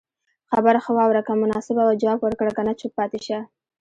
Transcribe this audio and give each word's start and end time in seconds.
خبره 0.51 0.79
خه 0.83 0.91
واوره 0.97 1.21
که 1.27 1.33
مناسبه 1.43 1.81
وه 1.85 1.93
جواب 2.01 2.19
ورکړه 2.21 2.51
که 2.55 2.61
نه 2.67 2.73
چوپ 2.79 2.91
پاتي 2.97 3.19
شته 3.25 3.39